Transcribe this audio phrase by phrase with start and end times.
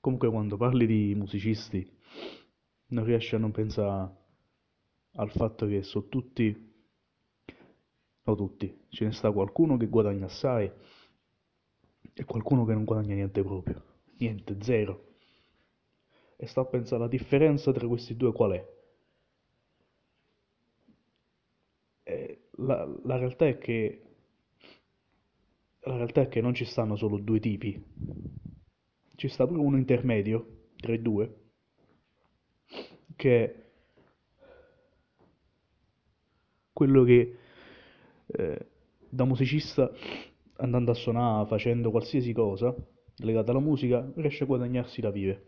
[0.00, 1.88] Comunque quando parli di musicisti
[2.86, 4.16] non riesci a non pensare
[5.12, 6.68] al fatto che sono tutti,
[8.24, 10.70] o tutti, ce ne sta qualcuno che guadagna assai
[12.12, 13.82] e qualcuno che non guadagna niente proprio,
[14.18, 15.08] niente, zero.
[16.36, 18.78] E sto a pensare la differenza tra questi due qual è.
[22.56, 24.02] La, la realtà è che
[25.80, 27.82] la realtà è che non ci stanno solo due tipi,
[29.20, 31.34] ci sta pure uno intermedio tra i due,
[33.16, 33.54] che è
[36.72, 37.36] quello che
[38.24, 38.66] eh,
[39.10, 39.92] da musicista
[40.54, 42.74] andando a suonare, facendo qualsiasi cosa
[43.16, 45.44] legata alla musica, riesce a guadagnarsi da vive.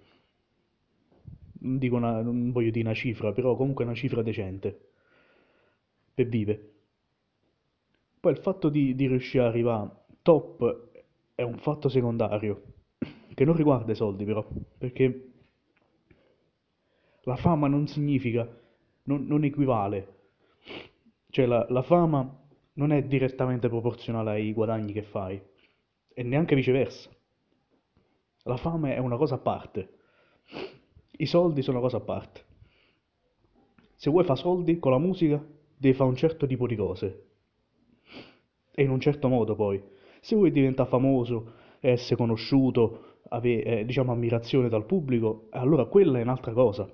[1.60, 4.90] Non dico una, non voglio dire una cifra, però comunque una cifra decente
[6.12, 6.72] per vive.
[8.20, 10.90] Poi il fatto di, di riuscire ad arrivare top
[11.34, 12.71] è un fatto secondario,
[13.34, 14.46] che non riguarda i soldi però,
[14.78, 15.32] perché
[17.22, 18.48] la fama non significa,
[19.04, 20.20] non, non equivale,
[21.30, 22.40] cioè la, la fama
[22.74, 25.40] non è direttamente proporzionale ai guadagni che fai,
[26.14, 27.10] e neanche viceversa.
[28.44, 29.98] La fama è una cosa a parte,
[31.12, 32.44] i soldi sono una cosa a parte.
[33.94, 35.42] Se vuoi fare soldi con la musica,
[35.76, 37.26] devi fare un certo tipo di cose,
[38.74, 39.80] e in un certo modo poi.
[40.20, 46.22] Se vuoi diventare famoso, essere conosciuto, avere, eh, diciamo, ammirazione dal pubblico, allora quella è
[46.22, 46.88] un'altra cosa.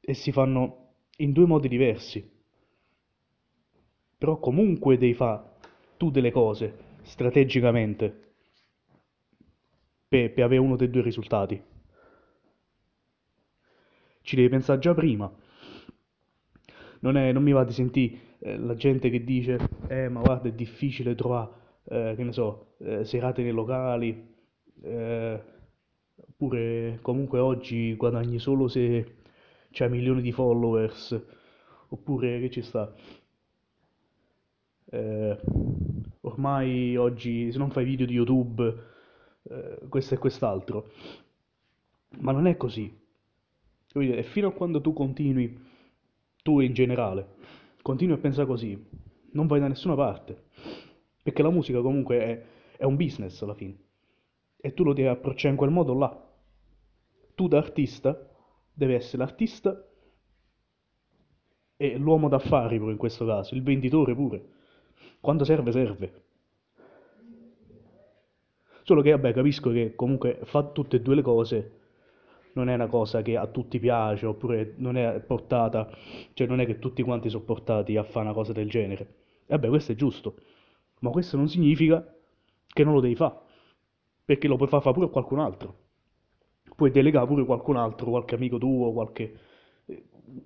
[0.00, 2.32] E si fanno in due modi diversi.
[4.18, 5.52] Però comunque devi fare
[5.96, 8.32] tu delle cose strategicamente
[10.08, 11.60] per, per avere uno dei due risultati.
[14.22, 15.30] Ci devi pensare già prima.
[17.00, 20.48] Non, è, non mi va di sentire eh, la gente che dice, eh ma guarda
[20.48, 21.50] è difficile trovare,
[21.84, 24.34] eh, che ne so, eh, serate nei locali,
[24.82, 25.42] eh,
[26.16, 29.16] oppure comunque oggi guadagni solo se
[29.70, 31.20] c'hai milioni di followers,
[31.88, 32.92] oppure che ci sta,
[34.90, 35.40] eh,
[36.20, 38.92] ormai oggi se non fai video di YouTube,
[39.42, 40.90] eh, questo e quest'altro,
[42.20, 43.02] ma non è così.
[43.96, 45.56] E fino a quando tu continui,
[46.42, 47.36] tu in generale,
[47.82, 48.76] continui a pensare così,
[49.32, 50.46] non vai da nessuna parte.
[51.22, 52.44] Perché la musica comunque è,
[52.76, 53.83] è un business alla fine.
[54.64, 56.26] E tu lo devi approcciare in quel modo là.
[57.34, 58.30] Tu da artista
[58.72, 59.86] devi essere l'artista
[61.76, 64.42] e l'uomo d'affari pure in questo caso, il venditore pure.
[65.20, 66.22] Quando serve, serve.
[68.84, 71.80] Solo che, vabbè, capisco che comunque fa tutte e due le cose
[72.54, 75.94] non è una cosa che a tutti piace, oppure non è portata,
[76.32, 79.02] cioè non è che tutti quanti sono portati a fare una cosa del genere.
[79.44, 80.36] E vabbè, questo è giusto,
[81.00, 82.02] ma questo non significa
[82.66, 83.43] che non lo devi fare,
[84.24, 85.76] perché lo puoi fare pure a qualcun altro.
[86.74, 89.38] Puoi delegare pure qualcun altro, qualche amico tuo, qualche...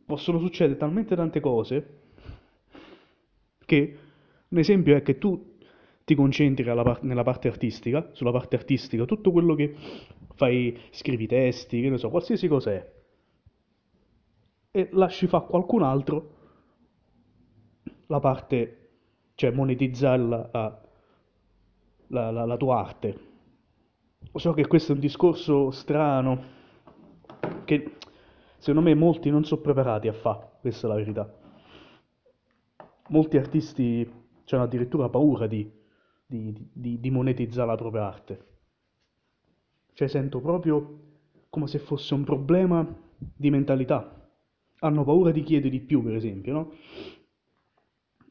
[0.05, 2.00] Possono succedere talmente tante cose
[3.65, 3.99] che
[4.49, 5.56] un esempio è che tu
[6.05, 9.75] ti concentri par- nella parte artistica, sulla parte artistica, tutto quello che
[10.34, 12.93] fai, scrivi testi, che ne so, qualsiasi cosa è,
[14.71, 16.37] e lasci fare a qualcun altro
[18.06, 18.88] la parte,
[19.34, 20.49] cioè monetizzare la,
[22.06, 23.27] la, la, la tua arte.
[24.34, 26.43] So che questo è un discorso strano,
[27.65, 27.97] che
[28.59, 31.34] secondo me molti non sono preparati a fare, questa è la verità.
[33.09, 34.09] Molti artisti
[34.50, 35.78] hanno addirittura paura di
[36.28, 38.47] di, di, di monetizzare la propria arte.
[39.94, 41.06] Cioè sento proprio
[41.49, 42.87] come se fosse un problema
[43.17, 44.31] di mentalità.
[44.81, 46.72] Hanno paura di chiedere di più, per esempio, no?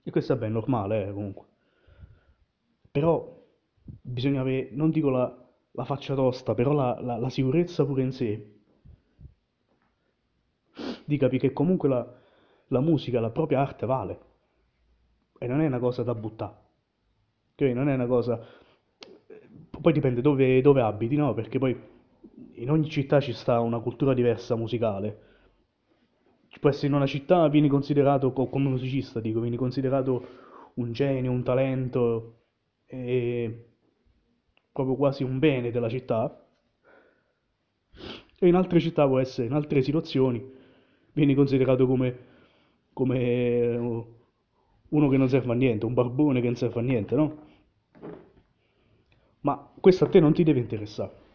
[0.03, 1.45] E questo è ben normale, eh, comunque.
[2.91, 3.35] Però
[3.83, 5.46] bisogna avere, non dico la,
[5.77, 8.55] la faccia tosta, però la, la, la, sicurezza pure in sé.
[11.05, 12.13] Di capire che comunque la,
[12.69, 14.19] la musica, la propria arte vale.
[15.37, 16.55] E non è una cosa da buttare.
[17.53, 18.43] Ok, non è una cosa...
[19.79, 21.35] Poi dipende dove, dove abiti, no?
[21.35, 21.79] Perché poi
[22.55, 25.25] in ogni città ci sta una cultura diversa musicale.
[26.59, 30.25] Può essere in una città, vieni considerato, come musicista dico, vieni considerato
[30.75, 32.37] un genio, un talento,
[32.87, 33.76] e
[34.83, 36.45] proprio quasi un bene della città.
[38.39, 40.53] E in altre città può essere, in altre situazioni,
[41.13, 42.17] vieni considerato come,
[42.93, 43.75] come
[44.89, 47.45] uno che non serve a niente, un barbone che non serve a niente, no?
[49.39, 51.25] Ma questo a te non ti deve interessare.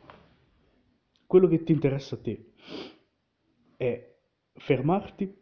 [1.26, 2.52] Quello che ti interessa a te
[3.76, 4.14] è
[4.54, 5.40] fermarti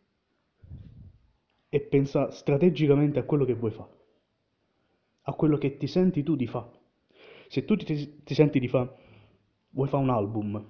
[1.68, 3.98] e pensare strategicamente a quello che vuoi fare,
[5.22, 6.79] a quello che ti senti tu di fare.
[7.50, 8.94] Se tu ti, ti senti di fare,
[9.70, 10.64] vuoi fare un album,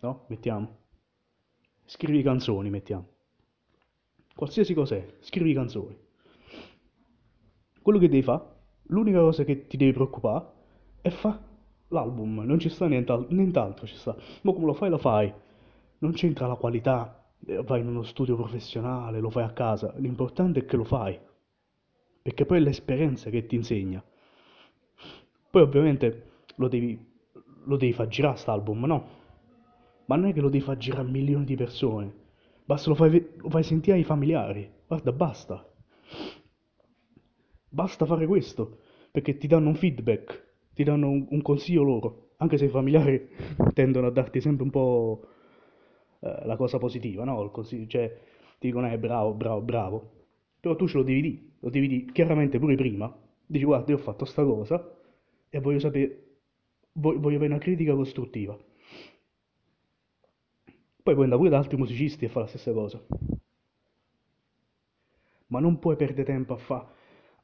[0.00, 0.24] no?
[0.26, 0.78] Mettiamo.
[1.84, 3.06] Scrivi canzoni, mettiamo.
[4.34, 5.96] Qualsiasi cos'è, scrivi canzoni.
[7.80, 8.42] Quello che devi fare,
[8.86, 10.46] l'unica cosa che ti devi preoccupare
[11.02, 11.38] è fare
[11.86, 14.16] l'album, non ci sta nient'altro, nient'altro ci sta.
[14.40, 15.32] Ma come lo fai, lo fai.
[15.98, 19.94] Non c'entra la qualità, eh, vai in uno studio professionale, lo fai a casa.
[19.98, 21.16] L'importante è che lo fai.
[22.20, 24.04] Perché poi è l'esperienza che ti insegna.
[25.54, 26.98] Poi ovviamente lo devi,
[27.66, 29.08] lo devi far girare quest'album, no?
[30.06, 32.12] Ma non è che lo devi far girare a milioni di persone.
[32.64, 34.68] Basta lo fai, lo fai sentire ai familiari.
[34.84, 35.64] Guarda, basta.
[37.68, 38.78] Basta fare questo.
[39.12, 42.30] Perché ti danno un feedback, ti danno un, un consiglio loro.
[42.38, 43.28] Anche se i familiari
[43.74, 45.24] tendono a darti sempre un po'
[46.18, 47.40] eh, la cosa positiva, no?
[47.44, 48.08] Il consiglio, cioè,
[48.58, 50.10] ti dicono, eh, bravo, bravo, bravo.
[50.58, 53.16] Però tu ce lo devi dire, lo devi chiaramente pure prima.
[53.46, 55.02] Dici, guarda, io ho fatto sta cosa
[55.54, 56.38] e voglio sapere,
[56.92, 58.56] voglio, avere una critica costruttiva.
[61.02, 63.00] Poi puoi andare pure da altri musicisti e fare la stessa cosa.
[65.48, 66.86] Ma non puoi perdere tempo a, fa-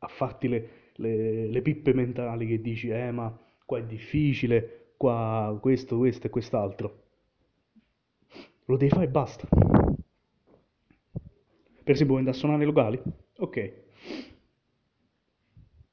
[0.01, 3.35] a farti le, le- le pippe mentali che dici, eh, ma
[3.65, 7.03] qua è difficile, qua questo, questo e quest'altro.
[8.67, 9.49] Lo devi fare e basta.
[11.85, 13.01] Per esempio, vuoi andare a suonare nei locali?
[13.39, 13.73] Ok.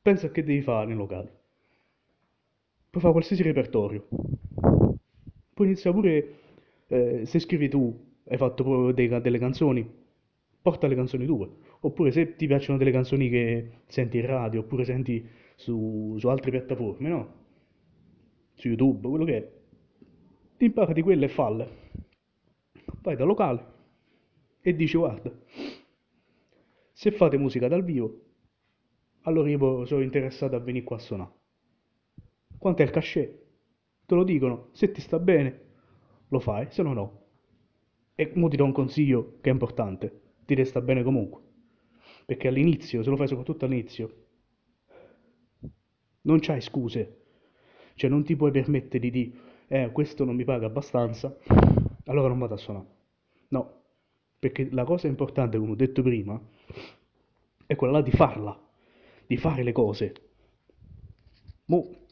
[0.02, 1.30] Pensa a che devi fare nei locali.
[2.98, 4.08] Puoi fare qualsiasi repertorio.
[5.54, 6.34] Puoi iniziare pure,
[6.88, 7.96] eh, se scrivi tu,
[8.28, 9.88] hai fatto dei- delle canzoni,
[10.64, 11.48] porta le canzoni tue.
[11.82, 15.24] Oppure se ti piacciono delle canzoni che senti in radio, oppure senti
[15.56, 17.34] su, su altre piattaforme, no?
[18.56, 19.52] Su YouTube, quello che è.
[20.58, 21.68] Ti impara di quelle e falle.
[23.04, 23.66] Vai da locale
[24.62, 25.32] e dici guarda,
[26.94, 28.22] se fate musica dal vivo,
[29.22, 31.36] allora io sono interessato a venire qua a suonare.
[32.58, 33.46] Quanto è il cachet?
[34.06, 35.66] Te lo dicono, se ti sta bene
[36.30, 37.22] lo fai, se no no.
[38.16, 41.42] E mo ti do un consiglio che è importante, ti resta bene comunque.
[42.26, 44.26] Perché all'inizio, se lo fai soprattutto all'inizio,
[46.22, 47.22] non c'hai scuse.
[47.96, 49.32] Cioè non ti puoi permettere di dire,
[49.68, 51.36] eh, questo non mi paga abbastanza,
[52.06, 52.86] allora non vado a suonare.
[53.50, 53.82] No,
[54.40, 56.40] perché la cosa importante, come ho detto prima,
[57.66, 58.58] è quella là di farla,
[59.26, 60.14] di fare le cose.
[61.66, 62.07] Mo,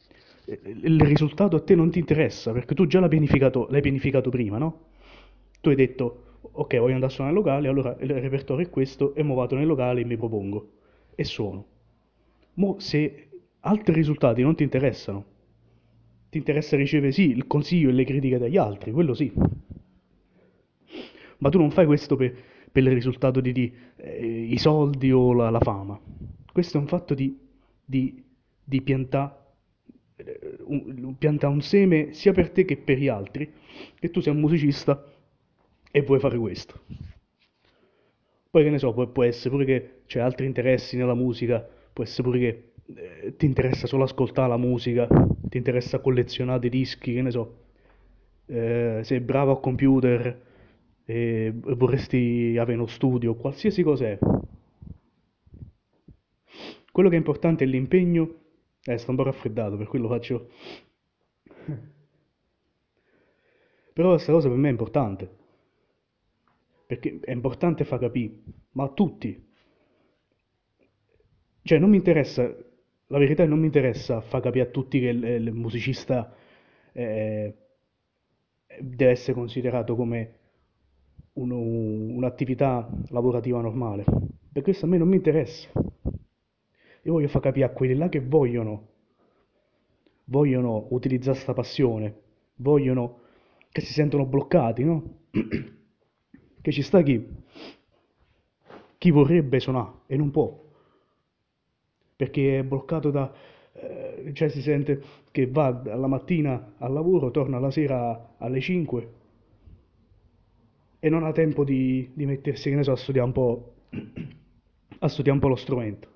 [0.46, 4.58] il risultato a te non ti interessa, perché tu già l'hai pianificato, l'hai pianificato prima,
[4.58, 4.84] no?
[5.60, 9.14] Tu hai detto, ok, voglio andare a suonare al locale, allora il repertorio è questo,
[9.14, 10.70] e mo vado nei locali e mi propongo,
[11.14, 11.66] e suono.
[12.54, 13.28] Mo, se
[13.60, 15.24] altri risultati non ti interessano,
[16.30, 19.32] ti interessa ricevere sì il consiglio e le critiche dagli altri, quello sì.
[21.38, 22.34] Ma tu non fai questo per,
[22.70, 26.00] per il risultato di, di, eh, i soldi o la, la fama.
[26.52, 27.36] Questo è un fatto di,
[27.84, 28.24] di,
[28.62, 29.45] di piantare eh,
[30.64, 33.52] un, pianta un seme sia per te che per gli altri,
[33.98, 35.04] che tu sei un musicista
[35.90, 36.80] e vuoi fare questo.
[38.50, 42.22] Poi che ne so, può, essere pure che c'è altri interessi nella musica, può essere
[42.22, 45.06] pure che eh, ti interessa solo ascoltare la musica,
[45.42, 47.64] ti interessa collezionare dei dischi, che ne so,
[48.46, 50.44] eh, sei bravo a computer
[51.04, 54.18] e vorresti avere uno studio, qualsiasi cosa è.
[56.90, 58.45] Quello che è importante è l'impegno.
[58.86, 60.48] Eh, sto un po' raffreddato, per quello faccio...
[63.94, 65.28] Però questa cosa per me è importante,
[66.86, 68.34] perché è importante far capire,
[68.72, 69.44] ma a tutti.
[71.62, 72.42] Cioè, non mi interessa,
[73.08, 76.32] la verità è non mi interessa far capire a tutti che il, il musicista
[76.92, 77.54] eh,
[78.80, 80.34] deve essere considerato come
[81.34, 84.04] uno- un'attività lavorativa normale.
[84.52, 85.68] Per questo a me non mi interessa.
[87.06, 88.88] Io voglio far capire a quelli là che vogliono,
[90.24, 92.20] vogliono utilizzare questa passione,
[92.56, 93.20] vogliono,
[93.70, 95.18] che si sentono bloccati, no?
[96.66, 97.24] Che ci sta chi,
[98.98, 100.64] chi vorrebbe suonare e non può,
[102.16, 103.32] perché è bloccato da,
[103.72, 109.12] eh, cioè si sente che va la mattina al lavoro, torna la sera alle 5
[110.98, 113.74] e non ha tempo di, di mettersi, che ne so, a studiare un po',
[114.98, 116.15] a studiare un po' lo strumento,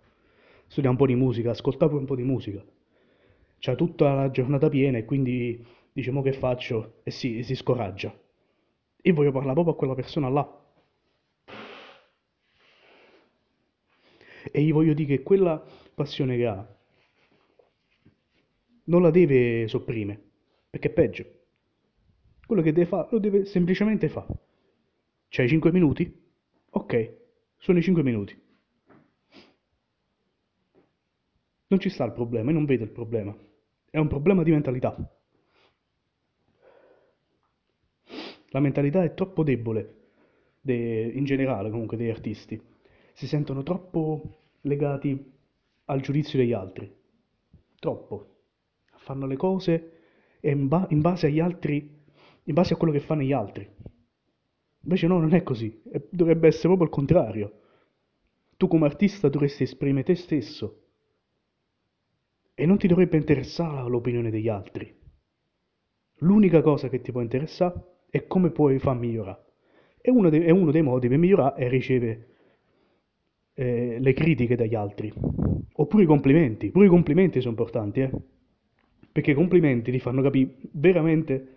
[0.71, 2.65] studiare un po' di musica, ascoltare pure un po' di musica.
[3.59, 7.01] C'ha tutta la giornata piena e quindi dice, mo che faccio?
[7.03, 8.17] E si, si scoraggia.
[9.03, 10.59] E voglio parlare proprio a quella persona là.
[14.53, 15.63] E gli voglio dire che quella
[15.93, 16.77] passione che ha
[18.85, 20.23] non la deve sopprimere,
[20.71, 21.25] perché è peggio.
[22.47, 24.29] Quello che deve fare, lo deve semplicemente fare.
[25.29, 26.13] C'hai 5 minuti?
[26.71, 27.15] Ok,
[27.59, 28.50] sono i 5 minuti.
[31.71, 33.33] Non ci sta il problema, io non vedo il problema.
[33.89, 34.97] È un problema di mentalità.
[38.49, 39.95] La mentalità è troppo debole,
[40.61, 42.61] de- in generale comunque degli artisti.
[43.13, 45.33] Si sentono troppo legati
[45.85, 46.93] al giudizio degli altri.
[47.79, 48.39] Troppo.
[48.97, 49.93] Fanno le cose
[50.41, 52.03] in, ba- in base agli altri,
[52.43, 53.69] in base a quello che fanno gli altri.
[54.81, 55.83] Invece no, non è così.
[55.93, 57.61] E dovrebbe essere proprio il contrario.
[58.57, 60.81] Tu come artista dovresti esprimere te stesso
[62.61, 64.95] e non ti dovrebbe interessare l'opinione degli altri.
[66.19, 69.45] L'unica cosa che ti può interessare è come puoi far migliorare.
[69.99, 72.27] E uno, de- uno dei modi per migliorare è ricevere
[73.55, 75.11] eh, le critiche dagli altri.
[75.73, 76.71] Oppure i complimenti.
[76.71, 78.11] Pure i complimenti sono importanti, eh?
[79.11, 81.55] Perché i complimenti ti fanno capire veramente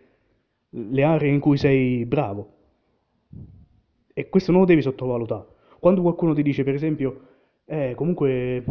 [0.70, 2.54] le aree in cui sei bravo.
[4.14, 5.48] E questo non lo devi sottovalutare.
[5.82, 7.28] Quando qualcuno ti dice, per esempio,
[7.66, 8.64] eh, comunque,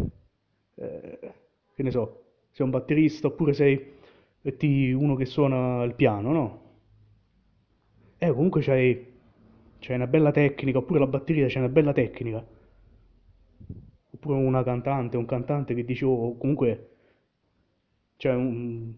[0.76, 1.18] eh,
[1.74, 2.21] che ne so,
[2.52, 3.92] sei un batterista oppure sei
[4.42, 6.60] eh, uno che suona il piano, no?
[8.18, 9.12] Eh, comunque c'hai,
[9.80, 12.42] c'hai una bella tecnica, oppure la batteria c'è una bella tecnica.
[14.14, 16.90] Oppure una cantante, un cantante che dice, oh, comunque
[18.16, 18.94] c'è un-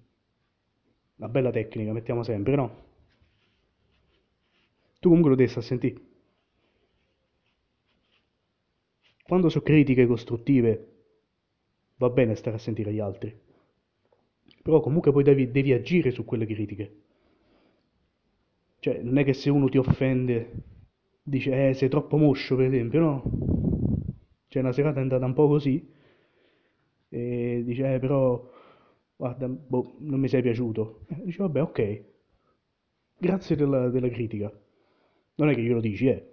[1.16, 2.82] una bella tecnica, mettiamo sempre, no?
[5.00, 6.00] Tu comunque lo devi stare a sentire.
[9.25, 10.93] Quando so critiche costruttive,
[12.06, 13.34] va bene stare a sentire gli altri.
[14.62, 17.02] Però comunque poi devi, devi agire su quelle critiche.
[18.78, 20.52] Cioè, non è che se uno ti offende,
[21.23, 23.23] dice, eh, sei troppo moscio, per esempio, no?
[24.49, 25.87] Cioè, una serata è andata un po' così,
[27.08, 28.42] e dice, eh, però,
[29.16, 31.04] guarda, boh, non mi sei piaciuto.
[31.08, 32.02] Eh, dice, vabbè, ok,
[33.18, 34.50] grazie della, della critica.
[35.37, 36.32] Non è che glielo dici, eh.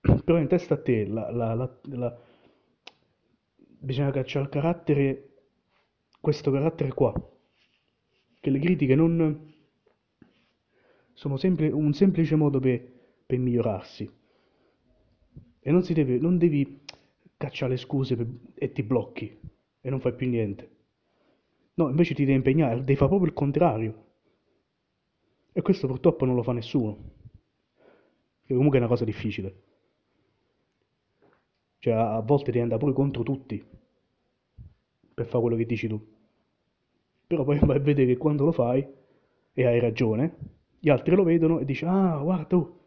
[0.24, 1.78] Però in testa a te, la- la- la-
[3.84, 5.28] bisogna cacciare carattere,
[6.20, 7.12] questo carattere qua,
[8.40, 9.52] che le critiche non
[11.12, 12.82] sono sempre un semplice modo per,
[13.26, 14.10] per migliorarsi.
[15.60, 16.82] E non deve, non devi
[17.36, 19.38] cacciare scuse per- e ti blocchi
[19.80, 20.70] e non fai più niente.
[21.74, 24.02] No, invece ti devi impegnare, devi fare proprio il contrario.
[25.52, 27.12] E questo purtroppo non lo fa nessuno,
[28.44, 29.62] che comunque è una cosa difficile.
[31.84, 33.62] Cioè, a volte devi andare pure contro tutti
[35.12, 36.02] per fare quello che dici tu.
[37.26, 38.88] Però poi vai a vedere che quando lo fai,
[39.52, 40.34] e hai ragione,
[40.78, 42.78] gli altri lo vedono e dici, ah, guarda, oh,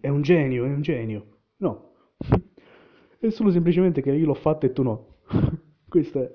[0.00, 1.38] è un genio, è un genio.
[1.56, 1.94] No,
[3.18, 5.16] è solo semplicemente che io l'ho fatto e tu no.
[5.88, 6.32] Questo è.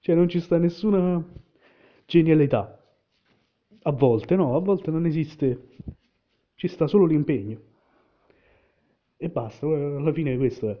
[0.00, 1.24] Cioè, non ci sta nessuna
[2.04, 2.84] genialità.
[3.82, 5.68] A volte no, a volte non esiste.
[6.56, 7.74] Ci sta solo l'impegno.
[9.18, 10.78] E basta, alla fine questo è.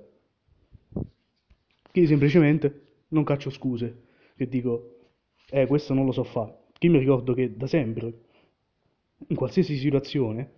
[1.92, 4.04] Che io semplicemente non caccio scuse.
[4.36, 4.98] Che dico,
[5.50, 6.64] eh, questo non lo so fare.
[6.72, 8.12] Che io mi ricordo che da sempre,
[9.28, 10.50] in qualsiasi situazione,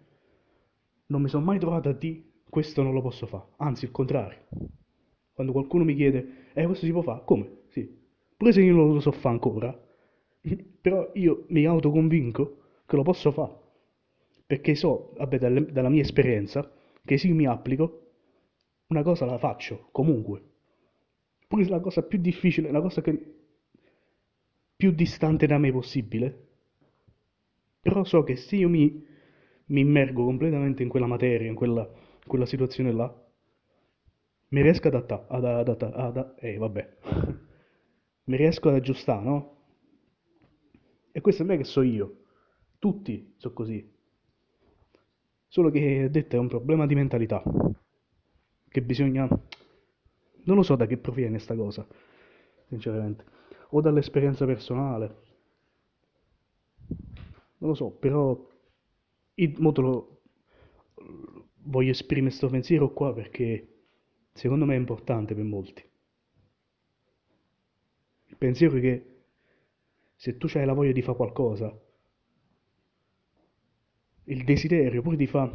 [1.06, 3.44] non mi sono mai trovato a dire questo non lo posso fare.
[3.58, 4.38] Anzi, il contrario.
[5.32, 7.22] Quando qualcuno mi chiede, eh, questo si può fare?
[7.24, 7.50] Come?
[7.68, 7.88] Sì.
[8.36, 9.78] Pure se io non lo so fare ancora,
[10.80, 12.56] però io mi autoconvinco
[12.86, 13.52] che lo posso fare.
[14.46, 16.70] Perché so, vabbè, dalle- dalla mia esperienza,
[17.16, 18.10] che io mi applico,
[18.88, 20.42] una cosa la faccio, comunque.
[21.48, 23.12] Pure se la cosa più difficile, la cosa che
[24.76, 26.46] più distante da me possibile,
[27.80, 29.04] però so che se io mi,
[29.66, 33.12] mi immergo completamente in quella materia, in quella, in quella situazione là,
[34.50, 36.96] mi riesco ad adattare, ad, adatta- ad, eh, vabbè,
[38.24, 39.56] mi riesco ad aggiustare, no?
[41.12, 42.24] E questo non è che so io,
[42.78, 43.90] tutti sono così,
[45.48, 47.42] solo che, ho detto, è un problema di mentalità,
[48.70, 49.28] che bisogna,
[50.44, 51.86] non lo so da che proviene sta cosa,
[52.68, 53.24] sinceramente,
[53.70, 55.14] o dall'esperienza personale,
[57.58, 58.36] non lo so, però
[59.34, 60.20] io mo lo-
[61.64, 63.82] voglio esprimere questo pensiero qua perché
[64.32, 65.82] secondo me è importante per molti.
[68.28, 69.24] Il pensiero è che
[70.16, 71.74] se tu hai la voglia di fare qualcosa,
[74.28, 75.50] il desiderio pure di fare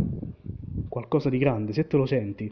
[0.89, 2.51] qualcosa di grande, se te lo senti,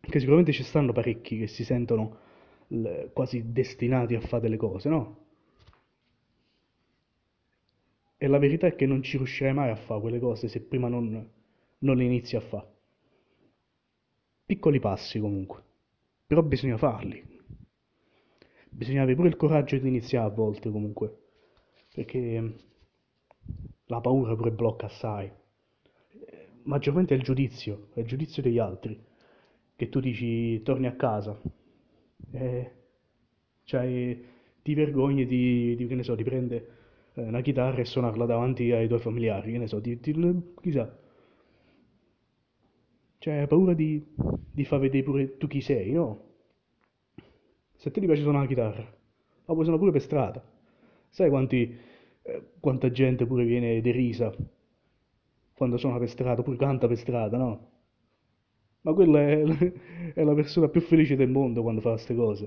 [0.00, 2.24] che sicuramente ci stanno parecchi che si sentono
[3.12, 5.24] quasi destinati a fare delle cose, no?
[8.18, 10.88] E la verità è che non ci riuscirai mai a fare quelle cose se prima
[10.88, 11.30] non,
[11.78, 12.74] non le inizi a fare.
[14.46, 15.62] Piccoli passi comunque,
[16.26, 17.22] però bisogna farli.
[18.70, 21.14] Bisogna avere pure il coraggio di iniziare a volte comunque,
[21.94, 22.54] perché
[23.86, 25.30] la paura pure blocca assai.
[26.64, 28.98] Maggiormente è il giudizio, è il giudizio degli altri,
[29.76, 31.38] che tu dici torni a casa
[32.32, 32.70] e
[33.64, 34.24] c'hai,
[34.62, 36.68] ti vergogni di, di, so, di prendere
[37.14, 40.14] eh, una chitarra e suonarla davanti ai tuoi familiari, che ne so, ti, ti-
[40.60, 40.92] chissà.
[43.18, 44.02] Cioè, hai paura di,
[44.52, 46.22] di far vedere pure tu chi sei, no?
[47.80, 50.42] Se a te ti piace suonare la chitarra, la puoi suonare pure per strada.
[51.10, 51.76] Sai quanti,
[52.26, 54.32] eh, quanta gente pure viene derisa
[55.54, 57.70] quando suona per strada, pure canta per strada, no?
[58.82, 59.42] Ma quella è,
[60.14, 62.44] è la persona più felice del mondo quando fa queste cose.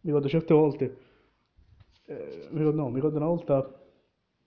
[0.00, 0.96] Mi ricordo certe volte,
[2.06, 3.84] eh, mi ricordo, no, mi ricordo una volta,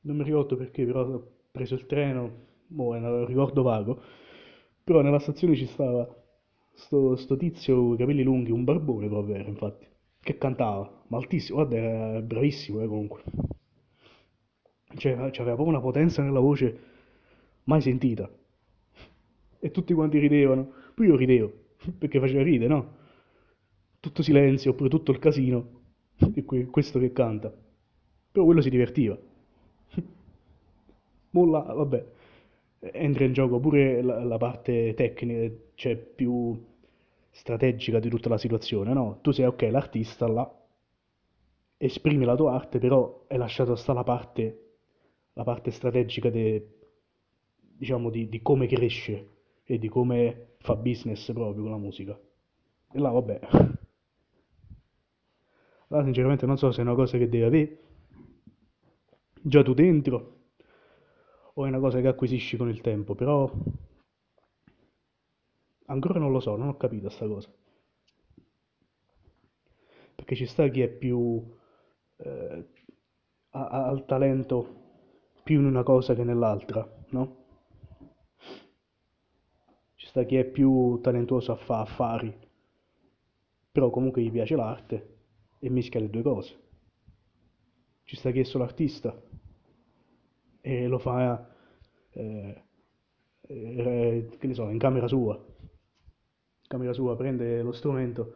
[0.01, 2.31] non mi ricordo perché, però ho preso il treno,
[2.67, 4.01] mo è un ricordo vago,
[4.83, 6.07] però nella stazione ci stava
[6.73, 9.87] sto, sto tizio con i capelli lunghi, un barbone proprio infatti,
[10.21, 13.23] che cantava, ma altissimo, guarda, era bravissimo eh, comunque.
[14.95, 16.79] Cioè, aveva proprio una potenza nella voce
[17.63, 18.29] mai sentita.
[19.59, 20.71] E tutti quanti ridevano.
[20.93, 21.51] Poi io ridevo,
[21.97, 22.95] perché faceva ridere, no?
[23.99, 25.81] Tutto silenzio, oppure tutto il casino,
[26.33, 27.53] e que- questo che canta.
[28.31, 29.17] Però quello si divertiva.
[31.31, 32.05] Molla, vabbè,
[32.79, 36.59] entra in gioco pure la, la parte tecnica, cioè più
[37.31, 39.19] strategica di tutta la situazione, no?
[39.21, 40.49] Tu sei ok, l'artista là,
[41.79, 44.66] esprimi la tua arte, però è lasciato stare la parte,
[45.37, 46.67] la parte strategica de-
[47.77, 49.29] diciamo, di, di come cresce
[49.63, 52.19] e di come fa business proprio con la musica.
[52.91, 53.39] E là, vabbè,
[55.89, 57.79] là sinceramente non so se è una cosa che devi avere
[59.41, 60.35] già tu dentro
[61.53, 63.51] o è una cosa che acquisisci con il tempo, però
[65.87, 67.49] ancora non lo so, non ho capito sta cosa.
[70.15, 71.43] Perché ci sta chi è più...
[72.17, 72.65] eh,
[73.51, 74.86] ha, talento
[75.47, 77.45] più in una cosa che nell'altra, no?
[79.95, 82.37] Ci sta chi è più talentuoso a fare affari,
[83.71, 85.19] però comunque gli piace l'arte
[85.59, 86.63] e mischia le due cose.
[88.03, 89.17] Ci sta chi è solo artista
[90.59, 91.49] e lo fa,
[92.09, 92.63] eh,
[93.39, 95.33] eh, che ne so, in camera sua.
[95.33, 98.33] In camera sua prende lo strumento,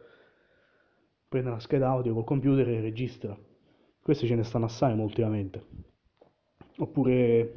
[1.28, 3.38] prende la scheda audio col computer e registra.
[4.00, 5.91] Questi ce ne stanno assai ultimamente.
[6.78, 7.54] Oppure,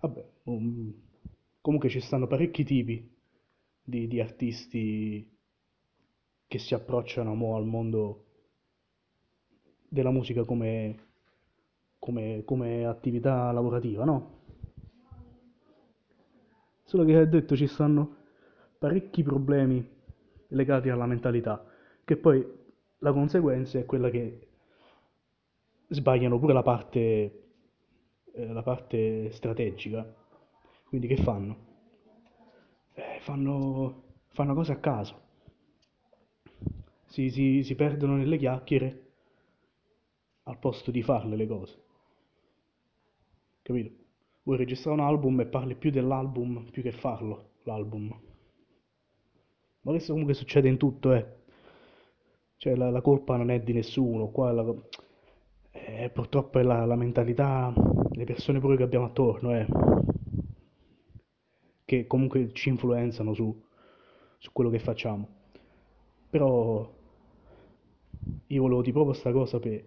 [0.00, 0.92] vabbè, um,
[1.60, 3.16] comunque ci stanno parecchi tipi
[3.82, 5.36] di, di artisti
[6.46, 8.24] che si approcciano mo al mondo
[9.88, 10.98] della musica come,
[11.98, 14.36] come, come attività lavorativa, no?
[16.82, 18.16] Solo che ho detto ci stanno
[18.78, 19.86] parecchi problemi
[20.48, 21.64] legati alla mentalità,
[22.04, 22.44] che poi
[22.98, 24.47] la conseguenza è quella che
[25.88, 26.98] sbagliano pure la parte,
[28.32, 30.06] eh, la parte strategica.
[30.88, 31.66] Quindi che fanno?
[32.94, 35.20] Eh, fanno, fanno cose a caso,
[37.06, 39.06] si, si, si perdono nelle chiacchiere
[40.44, 41.82] al posto di farle le cose,
[43.62, 43.94] capito?
[44.42, 48.08] Vuoi registrare un album e parli più dell'album più che farlo, l'album.
[49.80, 51.26] Ma questo comunque succede in tutto, eh.
[52.58, 54.74] Cioè la, la colpa non è di nessuno, qua la-
[55.86, 57.72] eh, purtroppo è la, la mentalità
[58.10, 59.66] delle persone pure che abbiamo attorno, eh,
[61.84, 63.64] che comunque ci influenzano su,
[64.38, 65.28] su quello che facciamo.
[66.30, 66.94] Però
[68.48, 69.84] io volevo dire proprio sta cosa per,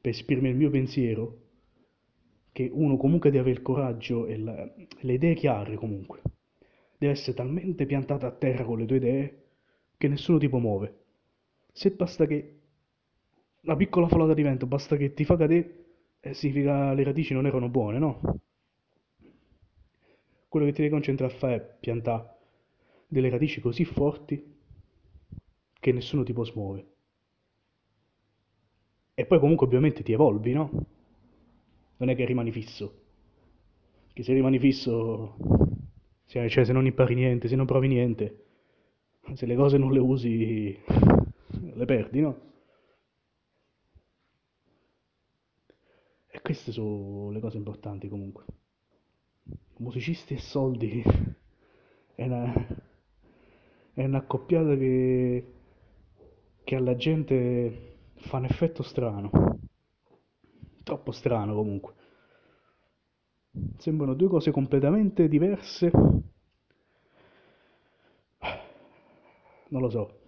[0.00, 1.38] per esprimere il mio pensiero,
[2.52, 6.20] che uno comunque deve avere il coraggio e la- le idee chiare comunque.
[6.98, 9.42] Deve essere talmente piantata a terra con le tue idee
[9.96, 10.96] che nessuno ti può muovere.
[11.72, 12.57] Se basta che
[13.62, 15.84] una piccola folata di vento, basta che ti fa cadere,
[16.20, 18.40] eh, significa le radici non erano buone, no?
[20.48, 22.36] Quello che ti devi concentrare a fare è piantare
[23.06, 24.56] delle radici così forti
[25.80, 26.86] che nessuno ti può smuovere.
[29.14, 30.70] E poi comunque ovviamente ti evolvi, no?
[31.96, 33.02] Non è che rimani fisso.
[34.12, 35.36] Che se rimani fisso,
[36.26, 38.44] cioè se non impari niente, se non provi niente,
[39.34, 40.78] se le cose non le usi,
[41.74, 42.47] le perdi, no?
[46.30, 48.44] E queste sono le cose importanti comunque.
[49.78, 51.02] Musicisti e soldi
[52.14, 52.52] è una,
[53.94, 55.52] è un'accoppiata che,
[56.64, 59.30] che alla gente fa un effetto strano.
[60.82, 61.94] Troppo strano comunque.
[63.78, 65.90] Sembrano due cose completamente diverse.
[69.68, 70.18] Non lo so.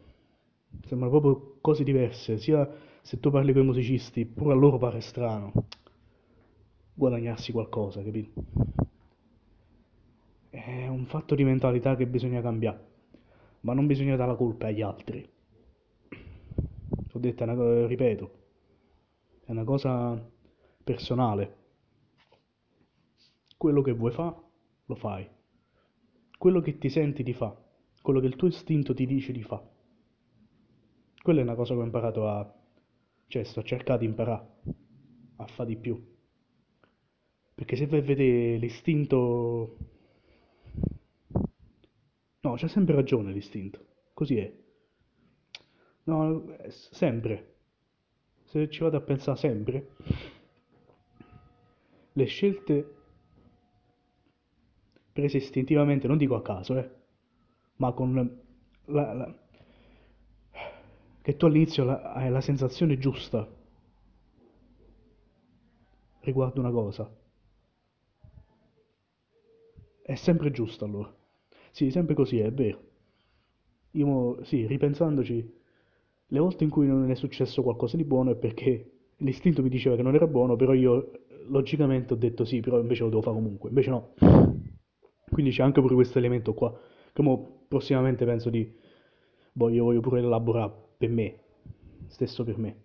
[0.86, 2.38] Sembrano proprio cose diverse.
[2.38, 2.66] Sia
[3.02, 5.52] se tu parli con i musicisti, pure a loro pare strano
[7.00, 8.30] guadagnarsi qualcosa, capito?
[10.50, 12.84] È un fatto di mentalità che bisogna cambiare,
[13.60, 15.26] ma non bisogna dare la colpa agli altri.
[17.12, 18.30] Ho detto, una ripeto,
[19.46, 20.30] è una cosa
[20.84, 21.56] personale.
[23.56, 24.36] Quello che vuoi fare,
[24.84, 25.26] lo fai.
[26.36, 27.56] Quello che ti senti di fa,
[28.02, 29.62] quello che il tuo istinto ti dice di fa.
[31.22, 32.54] Quella è una cosa che ho imparato a...
[33.26, 34.46] cioè sto cercando di imparare
[35.36, 36.09] a fare di più.
[37.60, 39.76] Perché se vai a vedere l'istinto...
[42.40, 43.84] No, c'ha sempre ragione l'istinto.
[44.14, 44.50] Così è.
[46.04, 47.56] No, sempre.
[48.44, 49.90] Se ci vado a pensare sempre,
[52.14, 52.94] le scelte
[55.12, 56.90] prese istintivamente, non dico a caso, eh,
[57.76, 58.40] ma con
[58.86, 59.38] la, la,
[61.20, 63.46] che tu all'inizio la, hai la sensazione giusta
[66.20, 67.18] riguardo una cosa.
[70.10, 71.14] È sempre giusta allora.
[71.70, 72.80] Sì, sempre così, è vero.
[73.92, 75.54] Io, sì, ripensandoci,
[76.26, 79.94] le volte in cui non è successo qualcosa di buono è perché l'istinto mi diceva
[79.94, 81.12] che non era buono, però io
[81.46, 83.68] logicamente ho detto sì, però invece lo devo fare comunque.
[83.68, 84.14] Invece no.
[85.30, 86.76] Quindi c'è anche pure questo elemento qua,
[87.12, 88.68] che mo prossimamente penso di...
[89.52, 91.38] Voglio, voglio pure elaborare per me,
[92.08, 92.82] stesso per me.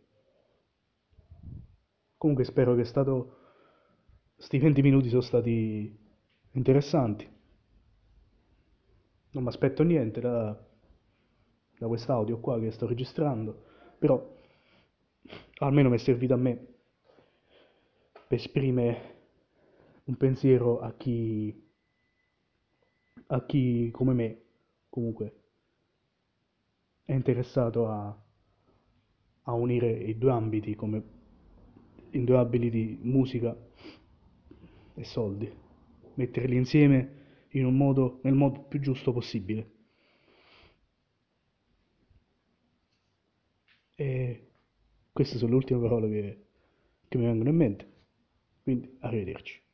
[2.18, 3.38] Comunque spero che stato...
[4.38, 6.05] sti 20 minuti sono stati
[6.56, 7.28] interessanti.
[9.32, 10.58] Non mi aspetto niente da,
[11.78, 13.64] da quest'audio qua che sto registrando,
[13.98, 14.34] però
[15.60, 16.56] almeno mi è servito a me
[18.28, 19.14] per esprimere
[20.06, 21.64] un pensiero a chi
[23.28, 24.42] a chi come me
[24.90, 25.34] comunque
[27.06, 28.16] è interessato a,
[29.44, 31.04] a unire i due ambiti come
[32.12, 33.56] in due ambiti di musica
[34.94, 35.52] e soldi,
[36.16, 39.70] metterli insieme in un modo, nel modo più giusto possibile.
[43.96, 44.48] E
[45.12, 46.46] queste sono le ultime parole che,
[47.08, 47.92] che mi vengono in mente.
[48.64, 49.65] Quindi arrivederci.